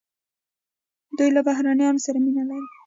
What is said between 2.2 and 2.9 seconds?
مینه لري.